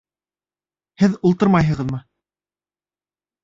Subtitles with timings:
[1.03, 2.03] —Һеҙ ултырмайһығыҙмы?